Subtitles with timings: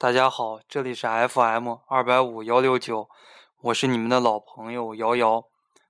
[0.00, 3.10] 大家好，这里是 FM 二百五幺六九，
[3.60, 5.44] 我是你们的老朋友瑶瑶。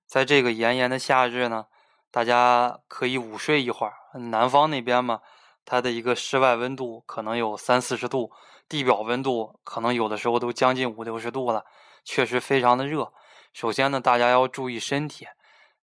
[0.04, 1.66] 在这个炎炎的夏日呢，
[2.10, 3.94] 大家可以午睡一会儿。
[4.18, 5.20] 南方那边嘛，
[5.64, 8.32] 它的一个室外温度可能有三四十度，
[8.68, 11.64] 地表温度可能有的时候都将近五六十度了，
[12.04, 13.12] 确实非常的热。
[13.52, 15.28] 首先呢，大家要注意身体，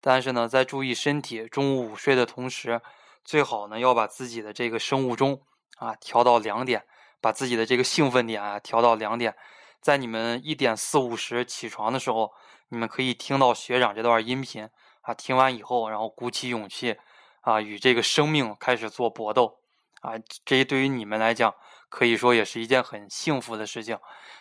[0.01, 2.81] 但是呢，在注意身体、中午午睡的同时，
[3.23, 5.43] 最好呢要把自己的这个生物钟
[5.77, 6.87] 啊调到两点。
[7.25, 9.35] 把自己的这个兴奋点啊调到两点，
[9.81, 12.31] 在你们一点四五十起床的时候，
[12.69, 14.69] 你们可以听到学长这段音频
[15.01, 15.15] 啊。
[15.15, 16.99] 听完以后，然后鼓起勇气
[17.41, 19.59] 啊，与这个生命开始做搏斗
[20.03, 20.13] 啊。
[20.45, 21.55] 这对于你们来讲，
[21.89, 23.99] 可以说也是一件很幸福的事情。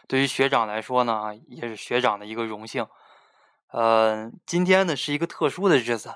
[0.10, 2.86] 对于学长来说呢，也是学长的一个荣幸。
[3.72, 6.16] 呃，今天呢是一个特殊的日子，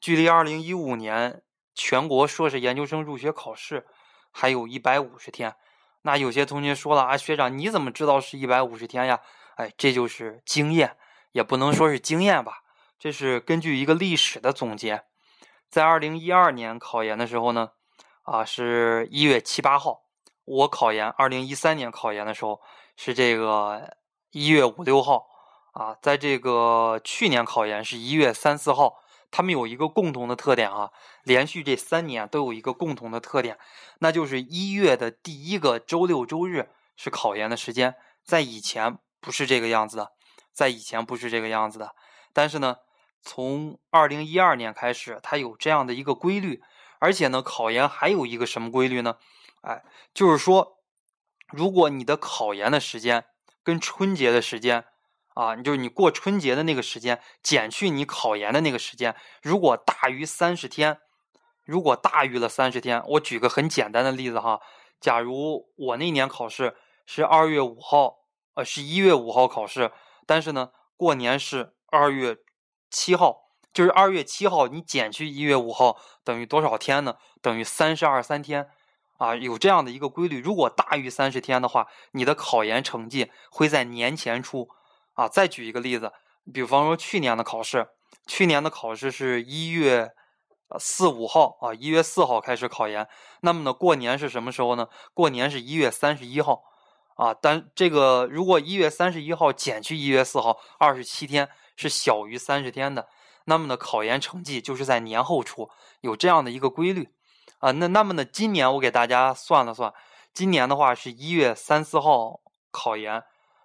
[0.00, 1.42] 距离二零一五年
[1.74, 3.84] 全国硕士研究生入学考试
[4.30, 5.56] 还有一百五十天。
[6.06, 9.20] 那有些同学说了啊，学长你怎么知道是一百五十天呀？
[9.56, 10.98] 哎，这就是经验，
[11.32, 12.62] 也不能说是经验吧，
[12.98, 15.04] 这是根据一个历史的总结。
[15.70, 17.70] 在二零一二年考研的时候呢，
[18.22, 20.02] 啊是一月七八号，
[20.44, 22.60] 我考研；二零一三年考研的时候
[22.96, 23.96] 是这个
[24.30, 25.26] 一月五六号，
[25.72, 29.00] 啊，在这个去年考研是一月三四号。
[29.36, 30.92] 他们有一个共同的特点啊，
[31.24, 33.58] 连续这三年都有一个共同的特点，
[33.98, 40.12] 那就是一月的第一个周六周日是考研的时间，在以前不是这个样子的，
[40.52, 41.96] 在以前不是这个样子的。
[42.32, 42.76] 但是呢，
[43.22, 46.62] 从二零一二年开始，它有这样的一个规律，
[47.00, 49.16] 而且呢，考研还有一个什么规律呢？
[49.62, 49.82] 哎，
[50.14, 50.78] 就是说，
[51.48, 53.24] 如果你的考研的时间
[53.64, 54.84] 跟春节的时间。
[55.34, 60.98] 啊，就是你过春节的那个时间减去你考研的那个时间，如果大于三十天，
[61.64, 64.60] 如果大于了三十天，我举个很简单的例子哈，
[65.00, 68.18] 假如我那年考试是二月五号，
[68.54, 69.90] 呃，是一月五号考试，
[70.24, 72.36] 但是呢，过年是二月
[72.88, 77.16] 七号，就是二月七号，你减去一月五号等于多少天呢？
[77.42, 78.68] 等于三十二三天，
[79.18, 84.68] 啊，有这样的一个规律，如果大于三十天的话，你的考研成绩会在年前出。
[85.14, 86.12] 啊，再举一个例子，
[86.52, 87.88] 比方说去年的考试，
[88.26, 90.10] 去年的考试是一月
[90.78, 93.06] 四五号啊，一月四号开始考研。
[93.40, 94.88] 那么呢，过年是什么时候呢？
[95.12, 96.62] 过年是一月三十一号
[97.14, 97.32] 啊。
[97.32, 103.08] 但这个如果一月三十一号减去一月四号，二十七天是小于三十天的。
[103.44, 105.70] 那么呢，考研成绩就是在年后出，
[106.00, 107.08] 有这样的一个规律
[107.58, 107.70] 啊。
[107.70, 109.92] 那那么呢，今年我给大家算了算，
[110.32, 112.40] 今年的话是一月三四号
[112.72, 113.22] 考研。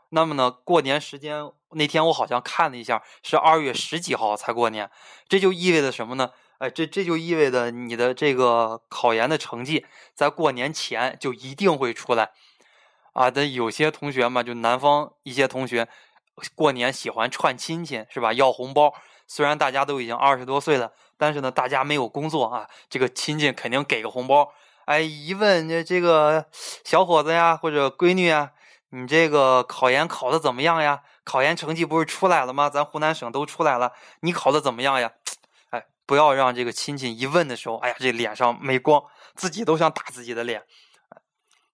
[0.10, 4.90] 那么呢，过年时间那天我好像看了一下，是二月十几号才过年，
[5.28, 6.32] 这就意味着什么呢？
[6.58, 12.32] 哎，这这就意味着你的这个考研的成绩在过年前就一定会出来
[13.14, 13.32] 啊。
[13.32, 15.88] 但有些同学嘛，就南方一些同学
[16.56, 18.34] 过年喜欢串亲戚，是吧？
[18.34, 18.94] 要红包。
[19.28, 24.52] 虽然大家都已经二十多岁了，但是呢，大家没有工作啊，这个亲戚肯定给个红包。
[24.86, 26.48] 哎，一问这这个
[26.84, 28.52] 小伙子呀，或者闺女啊。
[28.92, 31.04] 你这个考研考的怎么样呀？
[31.24, 32.70] 考研成绩不是出来了吗？
[32.70, 35.14] 咱湖南省都出来了，你考的怎么样呀？
[35.70, 39.04] 哎，不要让这个亲戚一问的时候，哎呀，这脸上没光，
[39.36, 40.64] 自己都想打自己的脸，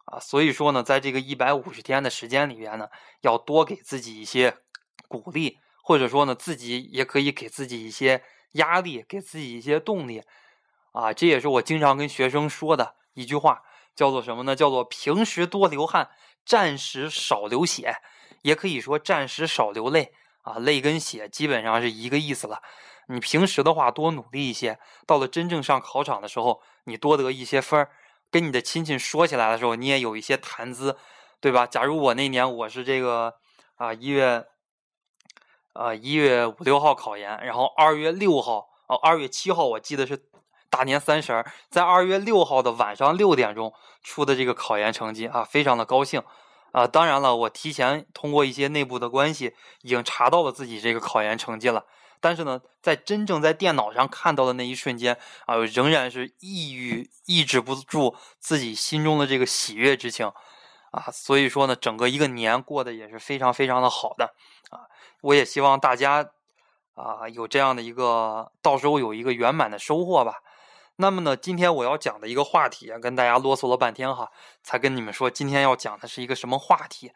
[0.06, 2.90] 啊，所以说呢，在这个一百五十天的时间里边呢，
[3.22, 4.58] 要多给自己一些
[5.08, 10.22] 鼓励，或者说呢，自己也可以给自己一些压力，给自己一些动力，
[10.92, 13.62] 啊，这也是我经常跟学生说的一句话，
[13.96, 14.54] 叫做什么呢？
[14.54, 16.10] 叫做平时多流汗。
[16.46, 17.96] 暂时少流血，
[18.44, 22.62] 也可以说暂时少流泪啊，泪跟血基本上是一个意思了。
[23.08, 27.90] 你平时的话多努力一些，到了真正上考场的时候，你多得一些分儿，
[28.30, 30.98] 跟你的亲戚说起来的时候，你也有一些谈资，
[31.40, 31.66] 对吧？
[31.66, 33.34] 假如我那年我是这个
[33.76, 34.46] 啊一月，
[35.74, 40.30] 啊一月五六号考研，然后二月六号哦二月七号我记得是。
[40.76, 46.22] 大年三十儿，在二月六号的晚上六点钟出的这个考研成绩啊，非常的高兴
[46.74, 46.86] 啊！
[46.86, 51.86] 当然了，我提前通过一些内部的关系，已经查到了自己这个考研成绩了。
[52.20, 60.30] 但是呢，在真正在电脑上看到的那一瞬间啊，仍然是抑郁抑制不住自己心中的这个喜悦之情
[60.92, 61.06] 啊！
[61.10, 64.34] 所以说呢，整个一个年过得也是非常非常的好的
[64.72, 64.84] 啊！
[65.22, 66.32] 我也希望大家
[66.96, 70.42] 啊有这样的一个，到时候有一个圆满的收获吧。
[70.98, 74.32] 那么呢，今天我要讲的一个话题啊，跟大家啰嗦了半天哈，
[74.64, 77.12] 才跟你们说今天要讲的是一个什么话题。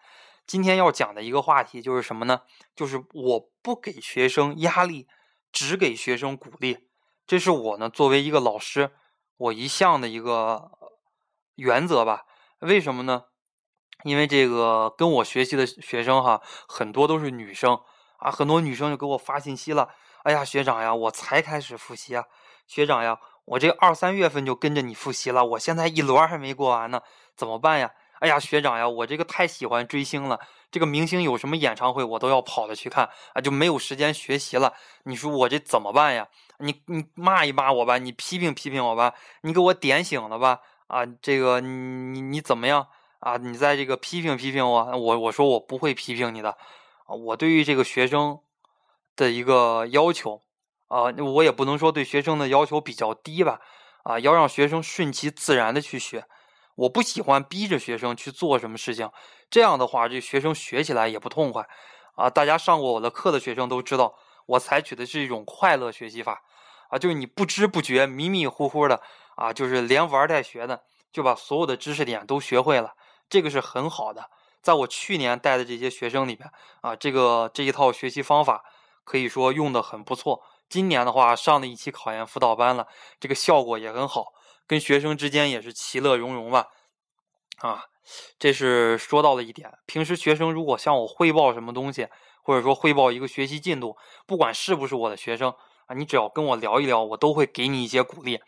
[0.46, 2.42] 今天要讲的一个话题就是什么呢？
[2.76, 5.08] 就是我不给学生压力，
[5.52, 6.90] 只给学生鼓励。
[7.26, 8.92] 这是我呢作为一个老师，
[9.38, 10.72] 我一向的一个
[11.56, 12.25] 原则吧。
[12.60, 13.25] 为什么呢？
[14.04, 17.80] 因为这个跟我学习的学生哈，很多都是女生
[18.18, 19.90] 啊，很多女生就给我发信息了。
[20.24, 22.25] 哎呀，学长呀，我才开始复习啊，
[22.66, 27.01] 学长呀，我这二三月份就跟着你复习了，我现在一轮还没过完呢，
[27.36, 27.92] 怎么办呀？
[28.19, 34.74] 哎呀，学长呀，我这个太喜欢追星了，这个明星有什么演唱会我都要跑着去看啊，就没有时间学习了。
[35.06, 36.28] 你说我这怎么办呀？
[36.60, 40.60] 你你骂一骂我吧，你批评批评我吧，你给我点醒了吧？
[40.88, 42.88] 啊，这个你你你怎么样
[43.22, 43.38] 啊？
[43.38, 46.56] 你在这个批评批评我，我我说我不会批评你的。
[47.07, 48.42] 我对于这个学生
[49.16, 50.44] 的一个要求
[50.89, 53.62] 啊，我也不能说对学生的要求比较低吧
[54.03, 56.25] 啊，要让学生顺其自然的去学。
[56.75, 59.09] 我不喜欢逼着学生去做什么事情，
[59.50, 61.68] 这样的话，这学生学起来也不痛快
[62.15, 62.30] 啊。
[62.30, 64.15] 大家上过我的课的学生都知道，
[64.45, 66.41] 我采取的是一种快乐学习法
[66.89, 69.01] 啊，就是你不知不觉、迷迷糊糊的
[69.36, 70.81] 啊，就是连玩带学的，
[71.12, 72.94] 就把所有的知识点都学会了。
[73.30, 74.30] 这个是很好的，
[74.62, 76.50] 在我去年带的这些学生里边
[76.81, 78.63] 啊，这个这一套学习方法
[79.03, 80.41] 可以说用的很不错。
[80.69, 82.88] 今年的话，上了一期考研辅导班了，
[83.19, 84.27] 这个效果也很好。
[84.68, 86.68] 跟学生之间也是其乐融融吧，
[87.57, 87.86] 啊，
[88.38, 89.71] 这是说到了一点。
[89.88, 92.07] 平时学生如果向我汇报什么东西，
[92.44, 95.51] 或者说汇报一个学习进度，不管是不是我的学生
[95.88, 98.39] 啊，你只要跟我聊一聊，我都会给你一些鼓励。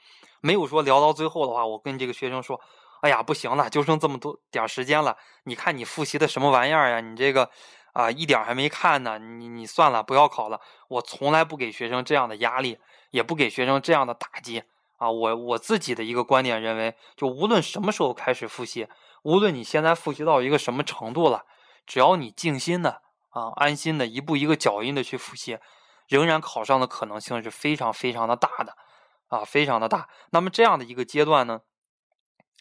[0.41, 2.61] 没有说聊到最后的话，我跟这个学生说
[3.01, 6.99] ：“哎呀，不行了，就剩这么多点时间了，你看你复习的什么玩意儿呀？
[6.99, 7.49] 你这个
[7.93, 12.79] 啊，一点还没看呢，你你算了，不要考了。”我从来不给学生这样的压力，
[13.11, 14.63] 也不给学生这样的打击。
[14.97, 18.87] 啊，我我自己的一个观点认为，就无论什么时候开始复习，
[19.23, 21.45] 无论你现在复习到一个什么程度了，
[21.87, 25.57] 只要你静心的啊，安心的一步一个脚印的去复习，
[26.07, 28.75] 仍然考上的可能性是非常非常的大的，
[29.29, 30.07] 啊，非常的大。
[30.29, 31.61] 那么这样的一个阶段呢，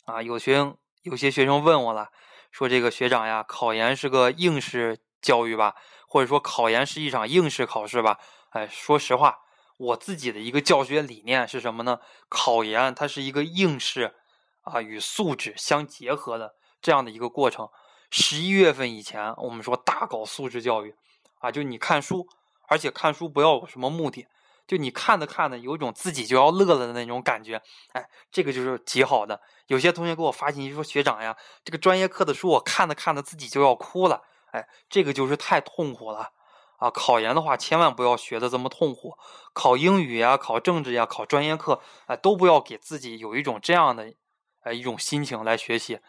[0.06, 2.08] 啊，有学生有些学生问我了，
[2.50, 5.74] 说这个学长呀，考研是个应试教育吧，
[6.08, 8.18] 或者说考研是一场应试考试吧？
[8.50, 9.38] 哎，说实话。
[9.76, 12.00] 我自己的一个教学理念是什么呢？
[12.28, 14.14] 考研它是一个应试
[14.60, 17.66] 啊与素质相结合的这样的一个过程。
[18.10, 20.94] 十一月份以前，我们说大搞素质教育
[21.38, 22.28] 啊，就你看书，
[22.68, 24.26] 而且看书不要有什么目的，
[24.66, 27.62] 就你看着看着有一种自己就要乐了的那种感觉，
[27.94, 29.40] 哎，这个就是极好的。
[29.68, 31.34] 有些同学给我发信息说：“学长呀，
[31.64, 36.32] 这个专业课的书我看着看着自己就要哭了。”哎，这个就是太痛苦了。
[36.78, 39.16] 啊，考研的话千万不要学的这么痛苦。
[39.52, 44.14] 考英语呀，考政治呀，考专业课，哎，都不要给自己有一种这样的，
[44.62, 46.00] 哎，一种心情来学习。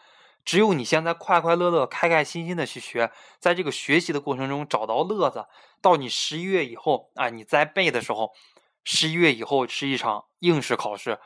[0.44, 5.46] 只有你现在快快乐乐、开开心心的去学，在这个学习的过程中找到乐子，
[5.80, 8.32] 到你十一月以后，啊，你再背的时候，
[8.82, 11.20] 十一月以后是一场应试考试，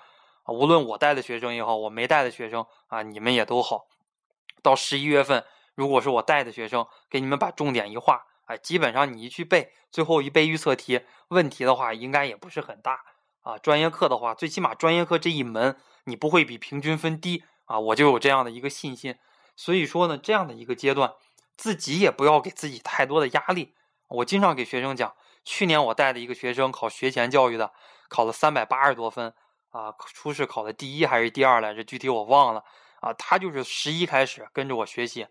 [0.48, 3.86] 无论我带的学生也好，我没带的学生啊，你们也都好。
[4.60, 5.44] 到十一月份，
[5.76, 8.26] 如果是我带的学生，给你们把重点一划。
[8.46, 13.00] 哎，基本上你一去背，最后一背预测题，问题的话应该也不是很大
[13.42, 13.58] 啊。
[13.58, 19.16] 专业课的话，最起码专业课这一门你不会比平均分低啊，我就有这样的一个信心。
[19.56, 21.14] 所以说呢，这样的一个阶段，
[21.56, 23.74] 自己也不要给自己太多的压力。
[24.08, 25.14] 我经常给学生讲，
[25.44, 27.72] 去年我带的一个学生考学前教育的，
[28.08, 29.34] 考了三百八十多分
[29.70, 32.62] 啊，初试考的第一还是第二来着，具体我忘了
[33.00, 33.12] 啊。
[33.12, 35.26] 他就是十一开始跟着我学习。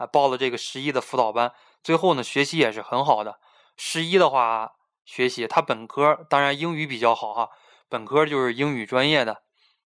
[0.00, 1.52] 啊，报了这个十一的辅导班，
[1.84, 3.38] 最后呢，学习也是很好的。
[3.76, 4.72] 十一的话，
[5.04, 7.50] 学习他本科当然英语比较好哈，
[7.86, 9.42] 本科就是英语专业的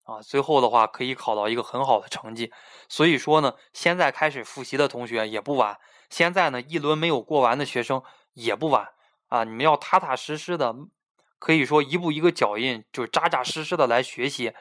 [0.03, 0.21] 啊。
[0.21, 2.53] 最后的话可以考到一个很好的成绩。
[2.89, 5.79] 所以说呢，现在开始复习的同学也不晚。
[6.09, 8.89] 现在呢，一轮没有过完的学生也不晚
[9.29, 9.45] 啊。
[9.45, 10.75] 你们要踏踏实实的，
[11.39, 14.53] 可以说一步一个脚印，就扎扎实实的来学习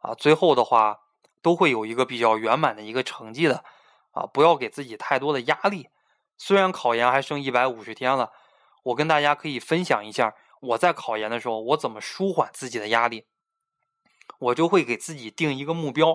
[0.00, 0.12] 啊。
[0.12, 0.98] 最后的话，
[1.40, 3.64] 都会有一个比较圆满的一个成绩的。
[4.12, 5.88] 啊，不要给自己太多的压力。
[6.36, 8.32] 虽然考研还剩一百五十天了，
[8.84, 13.26] 我跟大家可以分享一下我在考研的时候我怎么舒缓自己的压力。
[14.38, 16.12] 我就会给自己定一个目标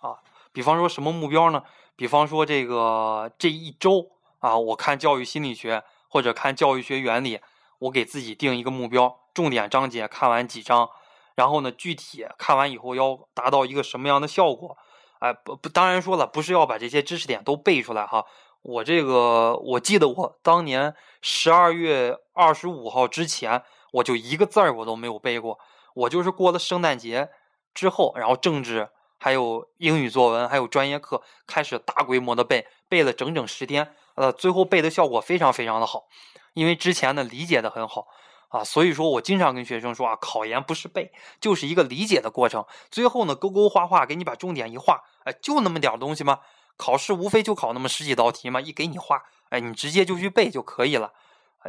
[0.00, 0.18] 啊，
[0.52, 1.62] 比方说什么目标呢？
[1.94, 4.10] 比方说这个这一周
[4.40, 7.40] 啊，我看教育心理学或者看教育学原理，
[7.78, 10.90] 我给自己定一个目标，重点章节看完几章，
[11.36, 14.76] 然后呢，具体看完以后要达到一个什么样的效果。
[15.22, 18.26] 哎，不不，当然说了，不是要把这些知识点都背出来哈。
[18.62, 23.62] 我这个，我记得我当年十二月二十五号之前，
[23.92, 25.60] 我就一个字儿我都没有背过。
[25.94, 27.30] 我就是过了圣诞节
[27.72, 33.94] 之后，然后政治、还有英语作文、还有专业课开始大规模的背，背了整整十天。
[34.16, 36.06] 呃，最后背的效果非常非常的好，
[36.54, 38.08] 因为之前呢理解的很好。
[38.52, 42.66] 啊，所以说我经常跟学生说啊，考研不是背，就是一个理解的过程。
[42.90, 46.40] 最后呢，勾勾画画，给你把重点一画，哎，就那么点东西吗？
[46.76, 51.14] 考试无非就考那么十几道题嘛，一给你画，哎，你直接就去背就可以了。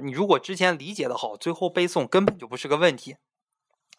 [0.02, 3.14] 你如果之前理解的好，最后背诵根本就不是个问题。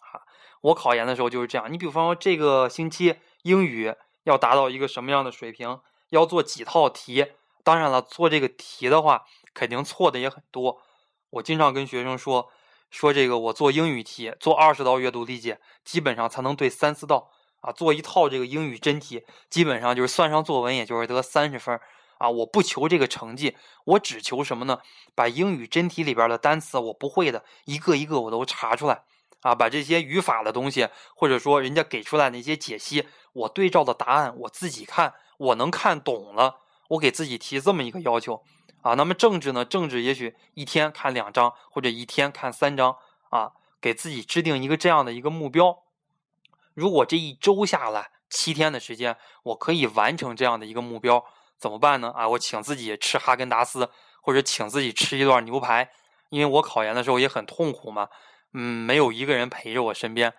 [0.01, 0.29] 啊，
[0.61, 1.73] 我考研的时候就是这样。
[1.73, 7.33] 你比方说这个星期英语要达到一个什么样的水平，要做几套题。
[7.63, 9.25] 当然了，做这个题的话，
[9.55, 10.83] 肯定错的也很多。
[11.31, 12.51] 我经常跟学生说，
[12.95, 17.29] 说这个我做英语题，做二十道阅读理解，基本上才能对三四道。
[17.59, 21.81] 啊，做一套这个英语真题，基本上就是算上作文，也就是得三十分
[22.19, 22.31] 啊！
[22.31, 24.79] 我不求这个成绩，我只求什么呢？
[25.17, 29.03] 把英语真题里边的单词我不会的一个一个我都查出来
[29.41, 29.55] 啊！
[29.57, 36.61] 把这些语法的东西，或者说人家给出来那些解析，我对照的答案我自己看，我能看懂了，
[36.91, 38.43] 我给自己提这么一个要求
[38.85, 38.93] 啊！
[38.97, 39.65] 那么政治呢？
[39.65, 42.99] 政治也许一天看两章，或者一天看三章
[43.31, 45.85] 啊，给自己制定一个这样的一个目标。
[46.75, 51.25] 如果这一周下来七天的时间，我可以完成这样的一个目标，
[51.57, 52.13] 怎么办呢？
[52.15, 53.89] 啊，我请自己吃哈根达斯，
[54.21, 55.91] 或者请自己吃一段牛排，
[56.29, 58.11] 因为我考研的时候也很痛苦嘛，
[58.53, 60.35] 嗯，没有一个人陪着我身边，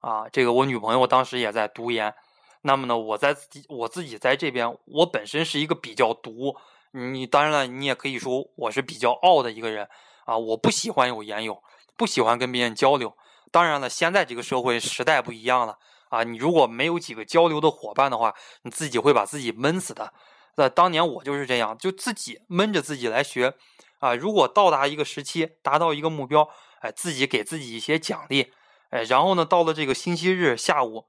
[0.00, 2.14] 啊，这个我女朋友当时也在读研，
[2.60, 6.54] 那么呢，我在自己我自己在这边，我本身是一个比较独，
[6.98, 9.86] 你当然了，你也可以说我是比较傲的一个人，
[10.24, 11.62] 啊，我不喜欢有言友，
[11.94, 13.14] 不喜欢跟别人交流。
[13.52, 16.22] 当然了，现在这个社会时代不一样了啊！
[16.24, 20.14] 你如果没有几个交流的伙伴的话，你自己会把自己闷死的。
[20.56, 23.54] 那当年我就是这样，就自己闷着自己来学
[23.98, 24.14] 啊。
[24.14, 26.48] 如果到达一个时期，达到一个目标，
[26.80, 28.52] 哎，自己给自己一些奖励，
[28.88, 31.06] 哎，然后呢，到了这个星期日下午，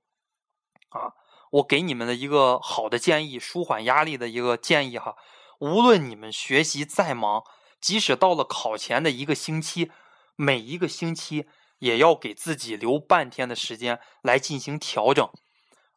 [0.90, 1.14] 啊，
[1.52, 5.16] 我给你们的一个好的建议，舒缓压力的一个建议哈。
[5.60, 7.44] 无论你们学习再忙，
[7.82, 9.92] 即使到了考前的一个星期，
[10.36, 11.48] 每一个星期。
[11.80, 15.24] 也要给自己留半天的时间来进行调整，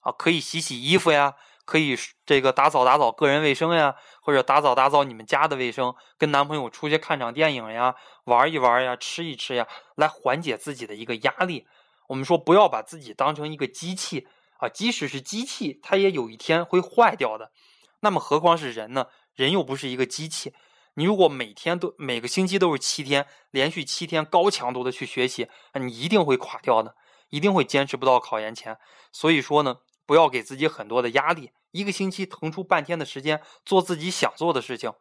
[0.01, 11.67] 啊，可以洗洗衣服呀，可以这个打扫打扫个人卫生呀，或者打扫打扫你们家的卫生，跟男朋友出去看场电影呀，玩一玩呀，吃一吃呀，来缓解自己的一个压力。
[12.09, 17.53] 我们说不要把自己当成一个机器啊，即使是机器，它也有一天会坏掉的。
[18.01, 19.07] 那么何况是人呢？
[19.41, 20.53] 人又不是一个机器。
[20.95, 26.95] 你如果每天都每个星期都是七天，连续七天高强度的去学习，你一定会垮掉的，
[27.31, 28.77] 一定会坚持不到考研前。
[29.11, 34.93] 所以说呢，不要给自己很多的压力，一个星期腾出半天的时间做自己想做的事情，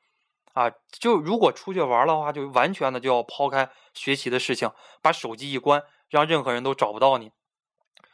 [0.54, 7.32] 啊，就如果出去玩的话，就完全的就要抛开学习的事情，把手机一关，让任何人都找不到你。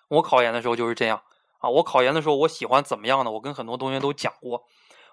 [0.07, 1.21] 我考研的时候就是这样
[1.59, 3.31] 啊，我考研的时候我喜欢怎么样呢？
[3.31, 4.63] 我跟很多同学都讲过，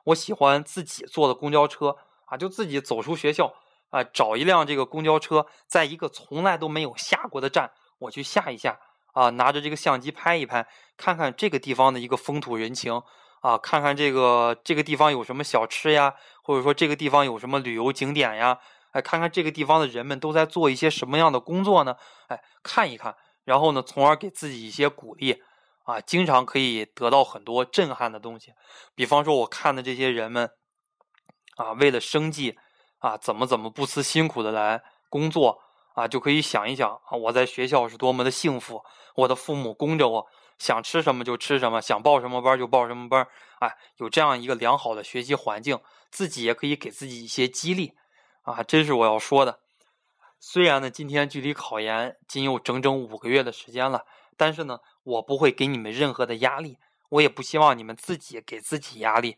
[0.04, 1.97] 我喜欢自己坐的公交车。
[2.25, 3.52] 啊，就自己走出学校
[3.90, 8.80] 啊，找一辆这个公交车，在一个从来都没有下过的站，我去下一下
[9.12, 10.66] 啊，拿着这个相机拍一拍，
[10.97, 13.02] 看看这个地方的一个风土人情
[13.42, 18.59] 啊，看看这个这个地方有什么小吃呀，或者说这个地方有什么旅游景点呀，
[18.92, 21.97] 哎，看看这个地方的人们都在做一些什么样的工作呢？
[22.28, 25.42] 哎，看一看，然后呢，从而给自己一些鼓励
[25.85, 28.53] 啊，经常可以得到很多震撼的东西，
[28.95, 30.51] 比方说我看的这些人们。
[31.57, 32.57] 啊，为了生计，
[32.99, 35.61] 啊，怎么怎么不辞辛苦的来工作
[35.95, 38.83] 啊，就可以想一想啊，我在学校是多么的幸福，
[39.17, 43.29] 我的父母供着我，想吃什么就吃什么，想报什么班就报什么班，
[43.61, 45.79] 哎，有这样一个良好的学习环境，
[46.11, 47.93] 自己也可以给自己一些激励，
[48.45, 49.61] 啊，这是我要说的。
[50.41, 54.07] 虽然呢，今天距离考研仅有整整五个月的时间了，
[54.39, 56.78] 但是呢，我不会给你们任何的压力，
[57.11, 59.37] 我也不希望你们自己给自己压力。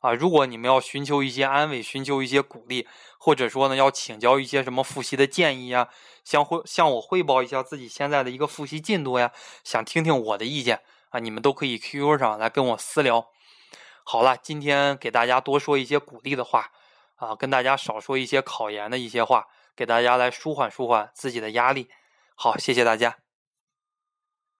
[0.00, 2.86] 啊，如果你们要寻求一些安慰，寻求一些鼓励，
[3.18, 5.88] 或者说呢，要请教一些什么复习的建议呀，
[6.22, 9.32] 向汇向我汇报一下自己现在的一个复习进度呀，
[9.64, 13.26] 想听听我的意见啊，你们都可以 QQ 上来跟我私聊。
[14.04, 16.70] 好了，今天给大家多说一些鼓励的话
[17.16, 21.88] 啊，跟大家少说一些考研的一些话，给大家来舒缓舒缓自己的压力。
[22.36, 23.25] 好，谢谢大家。